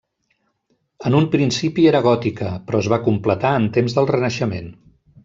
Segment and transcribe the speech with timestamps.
[1.09, 4.73] En un principi era gòtica, però es va completar en temps del renaixement.